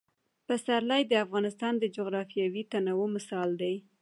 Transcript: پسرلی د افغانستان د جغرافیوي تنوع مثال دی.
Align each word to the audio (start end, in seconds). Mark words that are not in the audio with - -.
پسرلی 0.47 1.01
د 1.07 1.13
افغانستان 1.25 1.73
د 1.79 1.83
جغرافیوي 1.95 2.63
تنوع 2.71 3.05
مثال 3.15 3.49
دی. 3.61 3.75